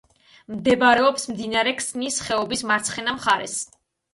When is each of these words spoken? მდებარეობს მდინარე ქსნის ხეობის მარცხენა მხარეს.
მდებარეობს 0.53 1.27
მდინარე 1.33 1.73
ქსნის 1.81 2.17
ხეობის 2.29 2.67
მარცხენა 2.73 3.17
მხარეს. 3.21 3.59